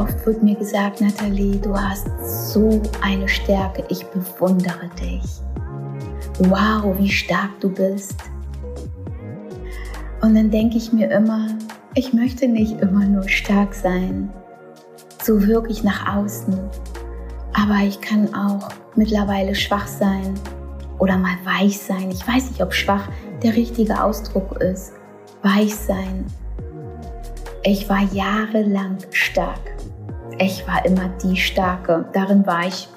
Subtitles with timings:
[0.00, 5.22] Oft wird mir gesagt, Nathalie, du hast so eine Stärke, ich bewundere dich.
[6.38, 8.14] Wow, wie stark du bist.
[10.22, 11.48] Und dann denke ich mir immer,
[11.94, 14.32] ich möchte nicht immer nur stark sein,
[15.22, 16.58] so wirklich nach außen.
[17.52, 20.32] Aber ich kann auch mittlerweile schwach sein
[20.98, 22.10] oder mal weich sein.
[22.10, 23.06] Ich weiß nicht, ob schwach
[23.42, 24.94] der richtige Ausdruck ist.
[25.42, 26.24] Weich sein.
[27.64, 29.69] Ich war jahrelang stark.
[30.42, 32.06] Ich war immer die Starke.
[32.14, 32.88] Darin war ich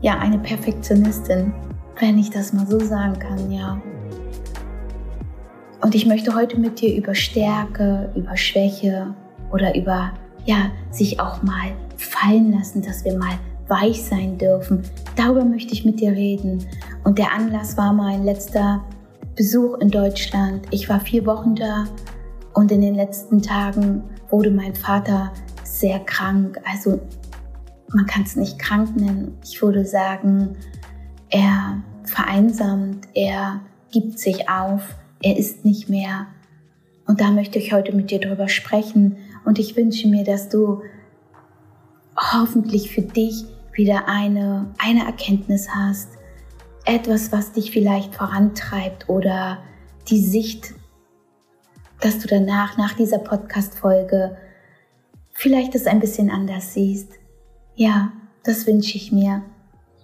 [0.00, 1.54] ja eine Perfektionistin,
[2.00, 3.80] wenn ich das mal so sagen kann, ja.
[5.80, 9.14] Und ich möchte heute mit dir über Stärke, über Schwäche
[9.52, 10.10] oder über,
[10.44, 14.82] ja, sich auch mal fallen lassen, dass wir mal weich sein dürfen.
[15.14, 16.66] Darüber möchte ich mit dir reden.
[17.04, 18.82] Und der Anlass war mein letzter
[19.36, 20.66] Besuch in Deutschland.
[20.72, 21.84] Ich war vier Wochen da
[22.54, 25.32] und in den letzten Tagen wurde mein Vater
[25.78, 26.60] sehr krank.
[26.64, 27.00] Also
[27.92, 29.38] man kann es nicht krank nennen.
[29.44, 30.56] Ich würde sagen,
[31.30, 36.26] er vereinsamt, er gibt sich auf, er ist nicht mehr.
[37.06, 39.16] Und da möchte ich heute mit dir drüber sprechen.
[39.44, 40.82] Und ich wünsche mir, dass du
[42.16, 46.08] hoffentlich für dich wieder eine, eine Erkenntnis hast,
[46.84, 49.58] etwas, was dich vielleicht vorantreibt oder
[50.08, 50.74] die Sicht,
[52.00, 54.36] dass du danach, nach dieser Podcast-Folge,
[55.38, 57.12] vielleicht es ein bisschen anders siehst.
[57.76, 59.44] Ja, das wünsche ich mir.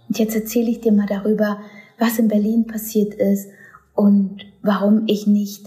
[0.08, 1.58] Und jetzt erzähle ich dir mal darüber,
[1.98, 3.48] was in Berlin passiert ist
[3.94, 5.66] und warum ich nicht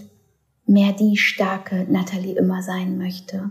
[0.64, 3.50] mehr die starke Natalie immer sein möchte.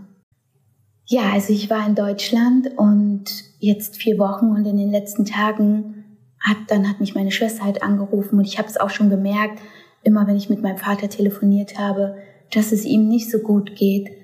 [1.06, 3.26] Ja, also ich war in Deutschland und
[3.60, 6.04] jetzt vier Wochen und in den letzten Tagen
[6.40, 9.60] hat, dann hat mich meine Schwester halt angerufen und ich habe es auch schon gemerkt,
[10.02, 12.16] immer wenn ich mit meinem Vater telefoniert habe,
[12.52, 14.17] dass es ihm nicht so gut geht.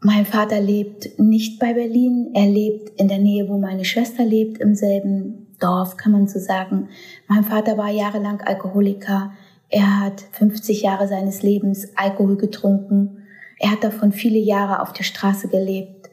[0.00, 4.58] Mein Vater lebt nicht bei Berlin, er lebt in der Nähe, wo meine Schwester lebt,
[4.58, 6.88] im selben Dorf, kann man so sagen.
[7.26, 9.32] Mein Vater war jahrelang Alkoholiker.
[9.68, 13.18] Er hat 50 Jahre seines Lebens Alkohol getrunken
[13.58, 16.08] er hat davon viele Jahre auf der Straße gelebt.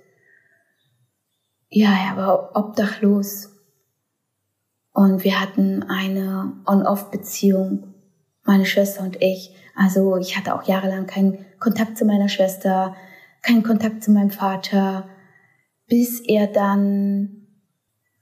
[1.69, 3.51] Ja, er war obdachlos.
[4.93, 7.93] Und wir hatten eine On-Off-Beziehung,
[8.43, 9.55] meine Schwester und ich.
[9.75, 12.95] Also ich hatte auch jahrelang keinen Kontakt zu meiner Schwester,
[13.45, 15.07] keinen Kontakt zu meinem Vater,
[15.87, 17.47] bis er dann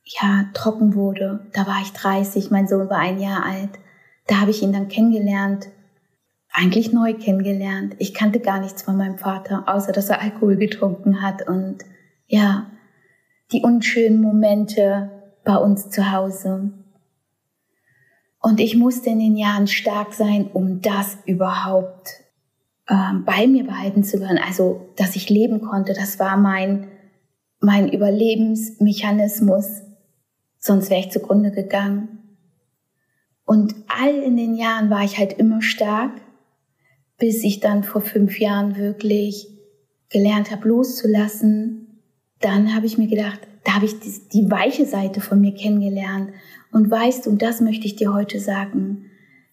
[0.04, 1.48] ja trocken wurde.
[1.54, 3.80] Da war ich 30, mein Sohn war ein Jahr alt.
[4.28, 5.68] Da habe ich ihn dann kennengelernt
[6.54, 7.96] eigentlich neu kennengelernt.
[7.98, 11.80] Ich kannte gar nichts von meinem Vater, außer dass er Alkohol getrunken hat und
[12.28, 12.68] ja,
[13.52, 15.12] die unschönen Momente
[15.44, 16.72] bei uns zu Hause.
[18.40, 22.23] Und ich musste in den Jahren stark sein, um das überhaupt
[22.88, 24.40] äh, bei mir behalten zu können.
[24.46, 26.88] Also, dass ich leben konnte, das war mein,
[27.60, 29.82] mein Überlebensmechanismus.
[30.60, 32.38] Sonst wäre ich zugrunde gegangen.
[33.46, 36.12] Und all in den Jahren war ich halt immer stark
[37.24, 39.48] bis ich dann vor fünf Jahren wirklich
[40.10, 42.02] gelernt habe, loszulassen.
[42.42, 46.32] Dann habe ich mir gedacht, da habe ich die, die weiche Seite von mir kennengelernt.
[46.74, 49.06] Und weißt du, und das möchte ich dir heute sagen,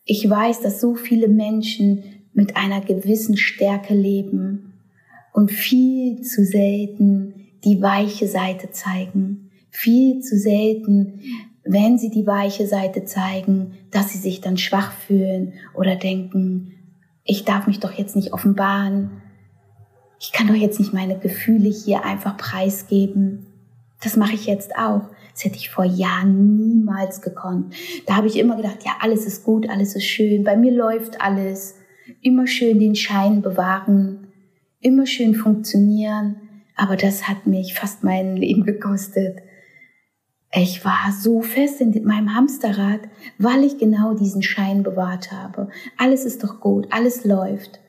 [0.04, 2.02] ich weiß, dass so viele Menschen
[2.32, 4.72] mit einer gewissen Stärke leben
[5.32, 9.50] und viel zu selten die weiche Seite zeigen.
[9.70, 11.20] Viel zu selten,
[11.64, 16.72] wenn sie die weiche Seite zeigen, dass sie sich dann schwach fühlen oder denken,
[17.24, 19.10] ich darf mich doch jetzt nicht offenbaren.
[20.18, 23.46] Ich kann doch jetzt nicht meine Gefühle hier einfach preisgeben.
[24.02, 25.02] Das mache ich jetzt auch.
[25.32, 27.74] Das hätte ich vor Jahren niemals gekonnt.
[28.06, 31.20] Da habe ich immer gedacht, ja, alles ist gut, alles ist schön, bei mir läuft
[31.20, 31.76] alles.
[32.22, 34.28] Immer schön den Schein bewahren,
[34.80, 36.36] immer schön funktionieren.
[36.76, 39.38] Aber das hat mich fast mein Leben gekostet.
[40.52, 43.00] Ich war so fest in meinem Hamsterrad,
[43.38, 45.68] weil ich genau diesen Schein bewahrt habe.
[45.96, 47.80] Alles ist doch gut, alles läuft.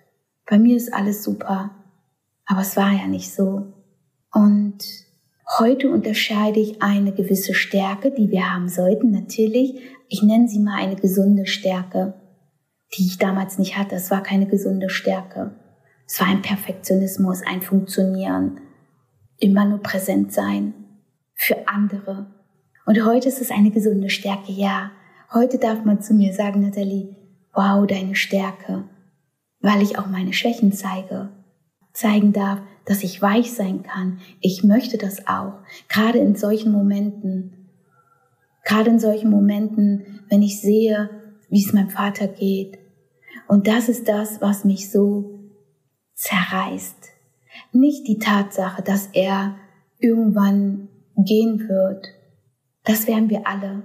[0.48, 1.72] Bei mir ist alles super.
[2.45, 3.74] Aber es war ja nicht so.
[4.34, 4.77] Und
[5.57, 9.81] heute unterscheide ich eine gewisse Stärke, die wir haben sollten, natürlich.
[10.10, 12.13] Ich nenne sie mal eine gesunde Stärke,
[12.93, 13.95] die ich damals nicht hatte.
[13.95, 15.55] Es war keine gesunde Stärke.
[16.07, 18.59] Es war ein Perfektionismus, ein Funktionieren.
[19.38, 20.73] Immer nur präsent sein.
[21.35, 22.27] Für andere
[22.85, 24.91] und heute ist es eine gesunde Stärke, ja.
[25.33, 27.15] Heute darf man zu mir sagen, Nathalie,
[27.53, 28.83] wow, deine Stärke,
[29.61, 31.29] weil ich auch meine Schwächen zeige,
[31.93, 34.19] zeigen darf, dass ich weich sein kann.
[34.41, 37.69] Ich möchte das auch, gerade in solchen Momenten,
[38.65, 41.09] gerade in solchen Momenten, wenn ich sehe,
[41.49, 42.79] wie es meinem Vater geht.
[43.47, 45.39] Und das ist das, was mich so
[46.13, 47.09] zerreißt.
[47.73, 49.55] Nicht die Tatsache, dass er
[49.99, 52.07] irgendwann gehen wird.
[52.83, 53.83] Das werden wir alle.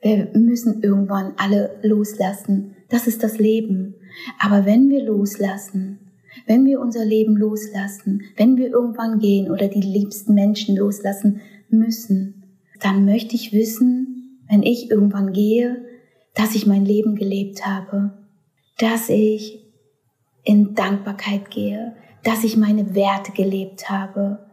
[0.00, 2.76] Wir müssen irgendwann alle loslassen.
[2.88, 3.94] Das ist das Leben.
[4.38, 5.98] Aber wenn wir loslassen,
[6.46, 12.44] wenn wir unser Leben loslassen, wenn wir irgendwann gehen oder die liebsten Menschen loslassen müssen,
[12.80, 15.84] dann möchte ich wissen, wenn ich irgendwann gehe,
[16.34, 18.27] dass ich mein Leben gelebt habe,
[18.78, 19.64] dass ich
[20.44, 24.46] in Dankbarkeit gehe, dass ich meine Werte gelebt habe,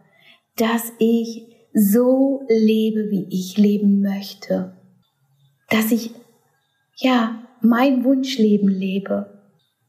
[0.57, 4.77] dass ich so lebe, wie ich leben möchte,
[5.69, 6.11] dass ich
[6.95, 9.43] ja mein Wunschleben lebe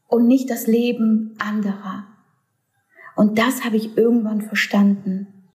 [0.07, 2.07] und nicht das Leben anderer.
[3.15, 5.49] Und das habe ich irgendwann verstanden.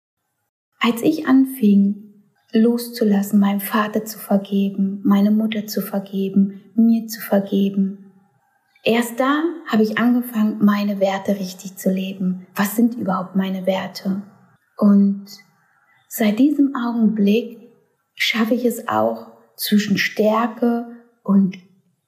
[0.79, 2.23] Als ich anfing,
[2.53, 8.10] loszulassen, meinem Vater zu vergeben, meine Mutter zu vergeben, mir zu vergeben,
[8.83, 12.47] erst da habe ich angefangen, meine Werte richtig zu leben.
[12.55, 14.23] Was sind überhaupt meine Werte?
[14.77, 15.25] Und
[16.07, 17.59] seit diesem Augenblick
[18.15, 20.87] schaffe ich es auch zwischen Stärke
[21.23, 21.57] und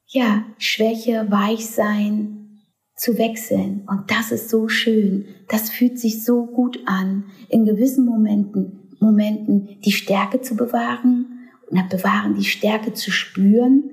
[0.08, 2.62] ja, Schwäche, Weichsein
[2.96, 3.88] zu wechseln.
[3.88, 5.26] Und das ist so schön.
[5.50, 11.90] Das fühlt sich so gut an, in gewissen Momenten, Momenten die Stärke zu bewahren und
[11.90, 13.93] bewahren, die Stärke zu spüren,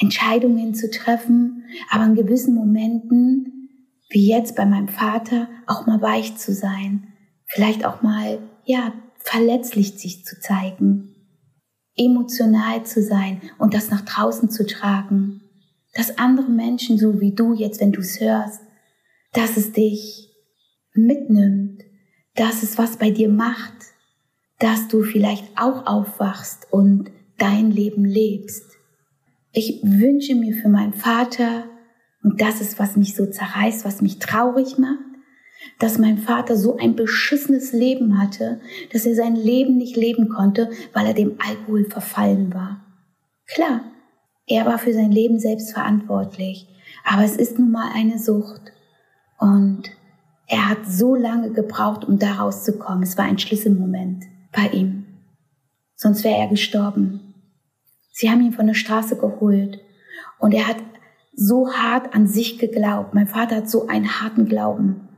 [0.00, 3.68] Entscheidungen zu treffen, aber in gewissen Momenten,
[4.08, 7.08] wie jetzt bei meinem Vater, auch mal weich zu sein.
[7.46, 11.10] Vielleicht auch mal, ja, verletzlich sich zu zeigen
[12.00, 15.42] emotional zu sein und das nach draußen zu tragen.
[15.94, 18.60] Dass andere Menschen, so wie du jetzt, wenn du es hörst,
[19.32, 20.30] dass es dich
[20.94, 21.82] mitnimmt,
[22.34, 23.74] dass es was bei dir macht,
[24.58, 28.69] dass du vielleicht auch aufwachst und dein Leben lebst.
[29.52, 31.64] Ich wünsche mir für meinen Vater,
[32.22, 34.98] und das ist, was mich so zerreißt, was mich traurig macht,
[35.78, 38.60] dass mein Vater so ein beschissenes Leben hatte,
[38.92, 42.84] dass er sein Leben nicht leben konnte, weil er dem Alkohol verfallen war.
[43.46, 43.82] Klar,
[44.46, 46.68] er war für sein Leben selbst verantwortlich,
[47.04, 48.72] aber es ist nun mal eine Sucht.
[49.38, 49.90] Und
[50.46, 53.02] er hat so lange gebraucht, um da rauszukommen.
[53.02, 55.06] Es war ein Schlüsselmoment bei ihm.
[55.94, 57.29] Sonst wäre er gestorben.
[58.20, 59.80] Sie haben ihn von der Straße geholt
[60.38, 60.76] und er hat
[61.32, 63.14] so hart an sich geglaubt.
[63.14, 65.08] Mein Vater hat so einen harten Glauben.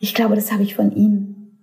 [0.00, 1.60] Ich glaube, das habe ich von ihm.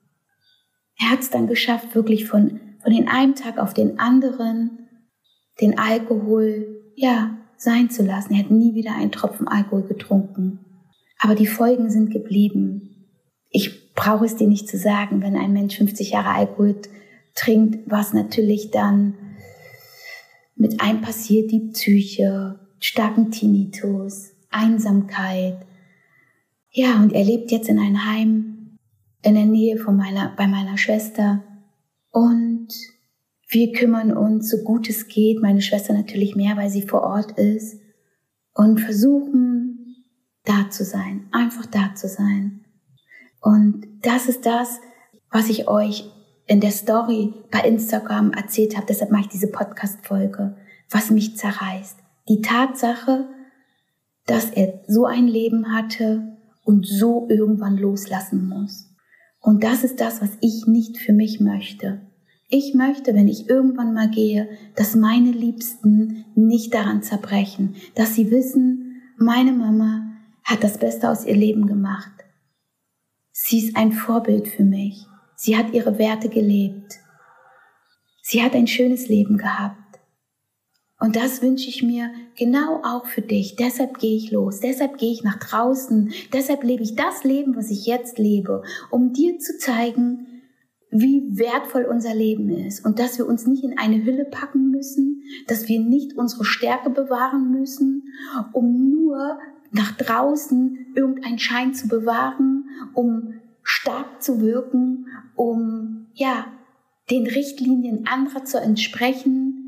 [0.98, 4.88] Er hat es dann geschafft, wirklich von, von den einen Tag auf den anderen
[5.60, 8.34] den Alkohol, ja, sein zu lassen.
[8.34, 10.60] Er hat nie wieder einen Tropfen Alkohol getrunken.
[11.20, 13.10] Aber die Folgen sind geblieben.
[13.50, 16.82] Ich brauche es dir nicht zu sagen, wenn ein Mensch 50 Jahre Alkohol
[17.36, 19.16] trinkt, was natürlich dann
[20.60, 25.66] mit einem passiert, die Psyche, starken Tinnitus, Einsamkeit,
[26.72, 28.78] ja, und er lebt jetzt in einem Heim
[29.24, 31.44] in der Nähe von meiner, bei meiner Schwester.
[32.12, 32.68] Und
[33.50, 37.32] wir kümmern uns so gut es geht, meine Schwester natürlich mehr, weil sie vor Ort
[37.40, 37.80] ist,
[38.54, 40.06] und versuchen
[40.44, 42.66] da zu sein, einfach da zu sein.
[43.42, 44.80] Und das ist das,
[45.32, 46.12] was ich euch
[46.50, 48.88] in der Story bei Instagram erzählt habe.
[48.88, 50.58] Deshalb mache ich diese Podcast-Folge,
[50.90, 51.98] was mich zerreißt.
[52.28, 53.30] Die Tatsache,
[54.26, 56.38] dass er so ein Leben hatte,
[56.70, 58.94] und so irgendwann loslassen muss.
[59.40, 62.02] Und das ist das, was ich nicht für mich möchte.
[62.48, 68.30] Ich möchte, wenn ich irgendwann mal gehe, dass meine Liebsten nicht daran zerbrechen, dass sie
[68.30, 70.12] wissen, meine Mama
[70.44, 72.12] hat das Beste aus ihr Leben gemacht.
[73.32, 75.08] Sie ist ein Vorbild für mich.
[75.42, 77.00] Sie hat ihre Werte gelebt.
[78.22, 79.78] Sie hat ein schönes Leben gehabt.
[81.00, 83.56] Und das wünsche ich mir genau auch für dich.
[83.56, 87.72] Deshalb gehe ich los, deshalb gehe ich nach draußen, deshalb lebe ich das Leben, was
[87.72, 90.28] ich jetzt lebe, um dir zu zeigen,
[90.92, 95.24] wie wertvoll unser Leben ist und dass wir uns nicht in eine Hülle packen müssen,
[95.48, 98.04] dass wir nicht unsere Stärke bewahren müssen,
[98.52, 99.40] um nur
[99.72, 103.39] nach draußen irgendeinen Schein zu bewahren, um
[103.82, 106.48] stark zu wirken, um ja
[107.10, 109.60] den Richtlinien anderer zu entsprechen,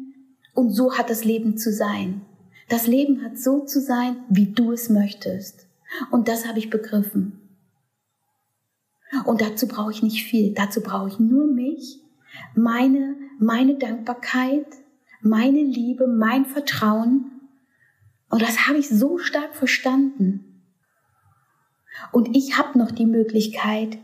[0.54, 2.22] und so hat das Leben zu sein.
[2.68, 5.68] Das Leben hat so zu sein, wie du es möchtest.
[6.10, 7.40] Und das habe ich begriffen.
[9.26, 10.54] Und dazu brauche ich nicht viel.
[10.54, 12.00] Dazu brauche ich nur mich,
[12.56, 14.68] meine, meine Dankbarkeit,
[15.22, 17.32] meine Liebe, mein Vertrauen.
[18.30, 20.51] Und das habe ich so stark verstanden.
[22.12, 23.98] Und ich habe noch die Möglichkeit,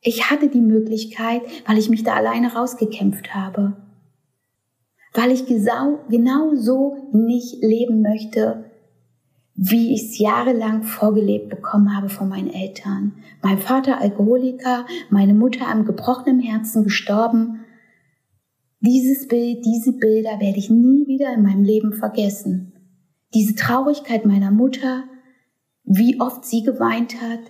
[0.00, 3.76] ich hatte die Möglichkeit, weil ich mich da alleine rausgekämpft habe
[5.12, 8.64] weil ich genau, so nicht leben möchte,
[9.54, 13.14] wie ich es jahrelang vorgelebt bekommen habe von meinen Eltern.
[13.42, 17.60] Mein Vater Alkoholiker, meine Mutter am gebrochenen Herzen gestorben.
[18.80, 22.72] Dieses Bild, diese Bilder werde ich nie wieder in meinem Leben vergessen.
[23.34, 25.04] Diese Traurigkeit meiner Mutter,
[25.92, 27.40] wie oft sie geweint hat,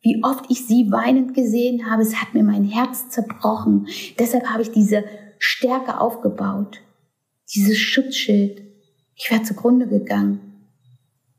[0.00, 3.86] wie oft ich sie weinend gesehen habe, es hat mir mein Herz zerbrochen.
[4.18, 5.04] Deshalb habe ich diese
[5.38, 6.80] Stärke aufgebaut,
[7.54, 8.62] dieses Schutzschild.
[9.14, 10.40] Ich wäre zugrunde gegangen.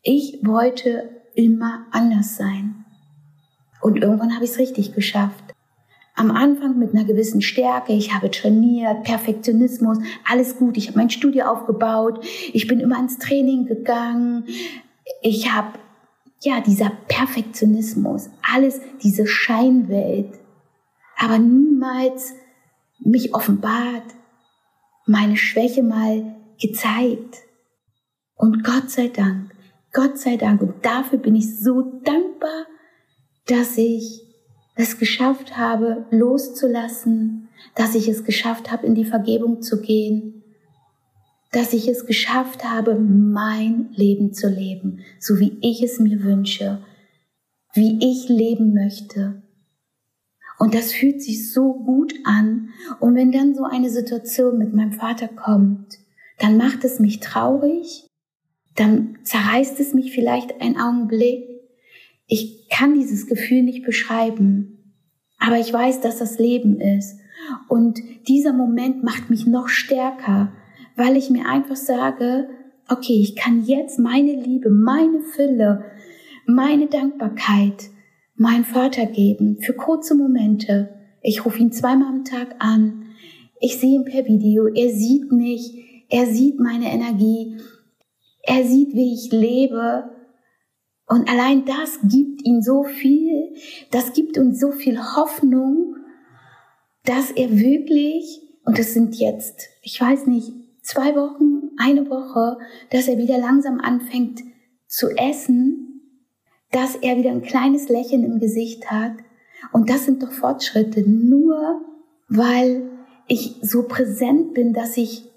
[0.03, 2.85] Ich wollte immer anders sein.
[3.81, 5.43] Und irgendwann habe ich es richtig geschafft.
[6.13, 10.77] Am Anfang mit einer gewissen Stärke, ich habe trainiert, Perfektionismus, alles gut.
[10.77, 14.45] Ich habe mein Studio aufgebaut, ich bin immer ins Training gegangen.
[15.21, 15.79] Ich habe,
[16.41, 20.39] ja, dieser Perfektionismus, alles, diese Scheinwelt,
[21.17, 22.33] aber niemals
[22.99, 24.03] mich offenbart,
[25.05, 27.37] meine Schwäche mal gezeigt.
[28.35, 29.51] Und Gott sei Dank
[29.97, 30.61] Gott sei Dank.
[30.61, 32.67] Und dafür bin ich so dankbar,
[33.47, 34.21] dass ich
[34.75, 40.36] es geschafft habe, loszulassen, dass ich es geschafft habe, in die Vergebung zu gehen,
[41.57, 46.83] dass ich es geschafft habe, mein Leben zu leben, so wie ich es mir wünsche,
[47.73, 49.41] wie ich leben möchte.
[50.59, 52.69] Und das fühlt sich so gut an.
[52.99, 55.97] Und wenn dann so eine Situation mit meinem Vater kommt,
[56.37, 58.05] dann macht es mich traurig,
[58.75, 61.43] dann zerreißt es mich vielleicht einen Augenblick.
[62.27, 64.93] Ich kann dieses Gefühl nicht beschreiben,
[65.39, 67.17] aber ich weiß, dass das Leben ist.
[67.67, 70.53] Und dieser Moment macht mich noch stärker,
[70.97, 72.49] weil ich mir einfach sage,
[72.89, 75.85] okay, ich kann jetzt meine Liebe, meine Fülle,
[76.45, 77.89] meine Dankbarkeit
[78.35, 80.89] meinem Vater geben für kurze Momente.
[81.21, 83.05] Ich rufe ihn zweimal am Tag an.
[83.59, 84.67] Ich sehe ihn per Video.
[84.67, 86.05] Er sieht mich.
[86.09, 87.57] Er sieht meine Energie.
[88.43, 90.11] Er sieht, wie ich lebe.
[91.07, 93.53] Und allein das gibt ihm so viel,
[93.91, 95.95] das gibt uns so viel Hoffnung,
[97.05, 100.51] dass er wirklich, und das sind jetzt, ich weiß nicht,
[100.87, 102.57] zwei Wochen, eine Woche,
[102.91, 104.41] dass er wieder langsam anfängt
[104.87, 106.01] zu essen,
[106.71, 109.13] dass er wieder ein kleines Lächeln im Gesicht hat.
[109.71, 111.81] Und das sind doch Fortschritte, nur
[112.29, 112.89] weil
[113.27, 115.27] ich so präsent bin, dass ich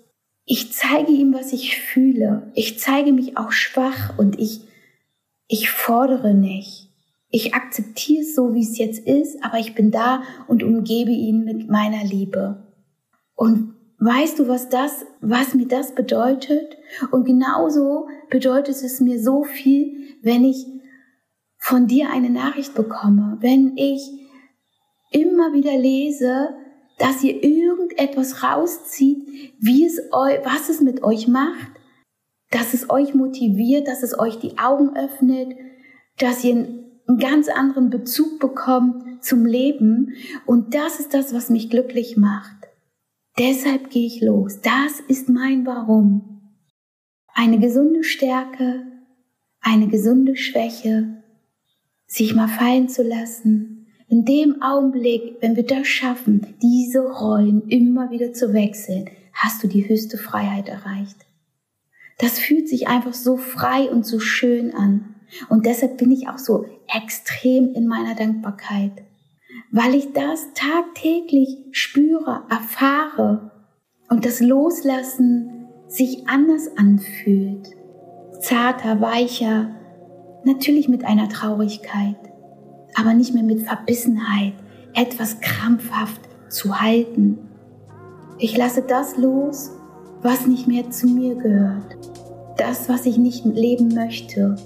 [0.53, 2.51] ich zeige ihm, was ich fühle.
[2.57, 4.63] Ich zeige mich auch schwach und ich,
[5.47, 6.91] ich fordere nicht.
[7.29, 11.45] Ich akzeptiere es so, wie es jetzt ist, aber ich bin da und umgebe ihn
[11.45, 12.67] mit meiner Liebe.
[13.37, 16.77] Und weißt du, was das, was mir das bedeutet?
[17.11, 20.67] Und genauso bedeutet es mir so viel, wenn ich
[21.59, 24.11] von dir eine Nachricht bekomme, wenn ich
[25.13, 26.49] immer wieder lese,
[26.99, 29.27] dass ihr irgendetwas rauszieht,
[29.59, 31.71] wie es euch, was es mit euch macht,
[32.51, 35.57] dass es euch motiviert, dass es euch die Augen öffnet,
[36.19, 40.15] dass ihr einen ganz anderen Bezug bekommt zum Leben.
[40.47, 42.60] Und das ist das, was mich glücklich macht.
[43.39, 44.61] Deshalb gehe ich los.
[44.61, 46.41] Das ist mein Warum.
[47.33, 48.85] Eine gesunde Stärke,
[49.61, 51.23] eine gesunde Schwäche,
[52.07, 58.11] sich mal fallen zu lassen, in dem Augenblick, wenn wir das schaffen, diese Rollen immer
[58.11, 61.27] wieder zu wechseln, hast du die höchste Freiheit erreicht.
[62.19, 65.15] Das fühlt sich einfach so frei und so schön an.
[65.49, 69.05] Und deshalb bin ich auch so extrem in meiner Dankbarkeit,
[69.71, 73.51] weil ich das tagtäglich spüre, erfahre
[74.09, 77.69] und das Loslassen sich anders anfühlt.
[78.41, 79.75] Zarter, weicher,
[80.45, 82.17] natürlich mit einer Traurigkeit
[82.95, 84.55] aber nicht mehr mit Verbissenheit,
[84.95, 87.39] etwas krampfhaft zu halten.
[88.39, 89.71] Ich lasse das los,
[90.23, 91.97] was nicht mehr zu mir gehört,
[92.57, 94.57] das, was ich nicht leben möchte.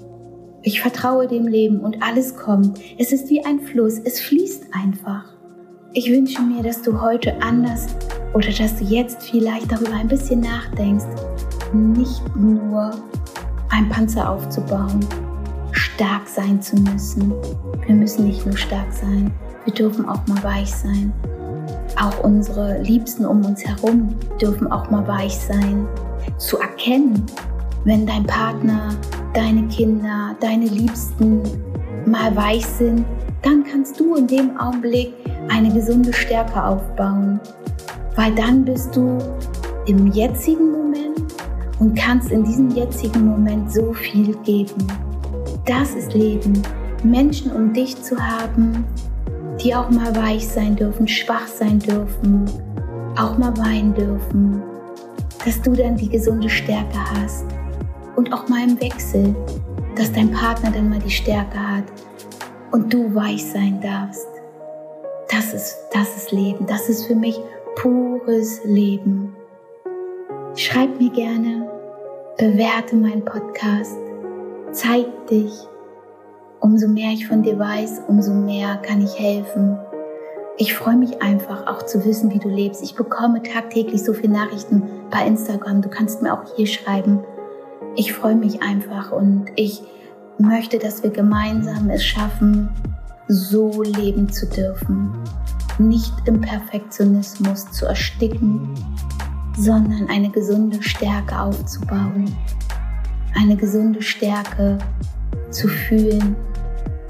[0.67, 2.79] Ich vertraue dem Leben und alles kommt.
[2.97, 5.25] Es ist wie ein Fluss, es fließt einfach.
[5.93, 7.85] Ich wünsche mir, dass du heute anders
[8.33, 11.05] oder dass du jetzt vielleicht darüber ein bisschen nachdenkst,
[11.71, 12.89] nicht nur
[13.69, 15.05] ein Panzer aufzubauen,
[15.71, 17.31] stark sein zu müssen.
[17.85, 19.31] Wir müssen nicht nur stark sein,
[19.65, 21.13] wir dürfen auch mal weich sein.
[22.01, 25.87] Auch unsere Liebsten um uns herum dürfen auch mal weich sein.
[26.39, 27.23] Zu erkennen,
[27.85, 28.95] wenn dein Partner,
[29.33, 31.41] deine Kinder, deine Liebsten
[32.05, 33.05] mal weich sind,
[33.43, 35.13] dann kannst du in dem Augenblick
[35.49, 37.39] eine gesunde Stärke aufbauen.
[38.15, 39.19] Weil dann bist du
[39.85, 41.21] im jetzigen Moment
[41.79, 44.87] und kannst in diesem jetzigen Moment so viel geben.
[45.65, 46.53] Das ist Leben.
[47.03, 48.83] Menschen um dich zu haben,
[49.63, 52.45] die auch mal weich sein dürfen, schwach sein dürfen,
[53.15, 54.63] auch mal weinen dürfen.
[55.45, 57.45] Dass du dann die gesunde Stärke hast.
[58.15, 59.35] Und auch mal im Wechsel.
[59.95, 61.85] dass dein Partner dann mal die Stärke hat
[62.71, 64.27] und du weich sein darfst.
[65.29, 66.65] Das ist, das ist Leben.
[66.67, 67.39] Das ist für mich
[67.77, 69.35] pures Leben.
[70.55, 71.69] Schreib mir gerne,
[72.37, 73.97] bewerte meinen Podcast,
[74.71, 75.53] zeig dich.
[76.59, 79.77] Umso mehr ich von dir weiß, umso mehr kann ich helfen.
[80.57, 82.81] Ich freue mich einfach auch zu wissen, wie du lebst.
[82.81, 85.81] Ich bekomme tagtäglich so viele Nachrichten bei Instagram.
[85.81, 87.23] Du kannst mir auch hier schreiben.
[87.97, 89.81] Ich freue mich einfach und ich
[90.37, 92.69] möchte, dass wir gemeinsam es schaffen,
[93.29, 95.13] so leben zu dürfen.
[95.77, 98.69] Nicht im Perfektionismus zu ersticken,
[99.57, 102.35] sondern eine gesunde Stärke aufzubauen.
[103.33, 104.77] Eine gesunde Stärke
[105.49, 106.35] zu fühlen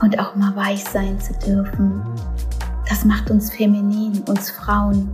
[0.01, 2.03] und auch mal weich sein zu dürfen.
[2.87, 5.09] Das macht uns feminin, uns Frauen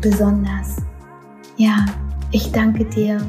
[0.00, 0.76] besonders.
[1.56, 1.84] Ja,
[2.30, 3.20] ich danke dir,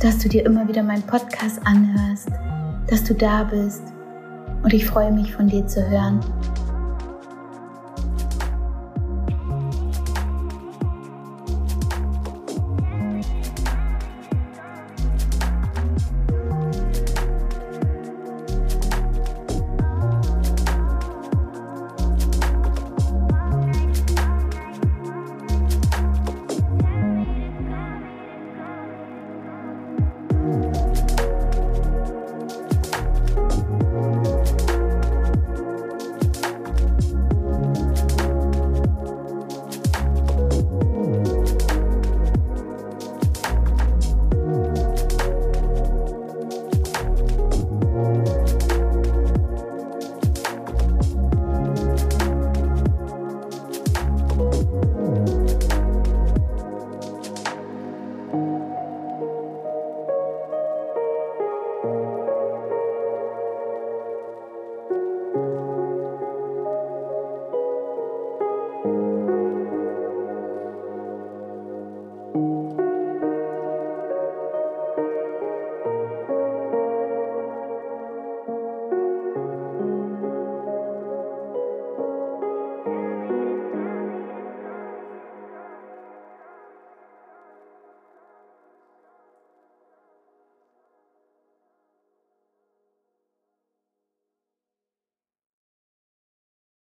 [0.00, 2.30] dass du dir immer wieder meinen Podcast anhörst,
[2.88, 3.82] dass du da bist
[4.62, 6.20] und ich freue mich von dir zu hören.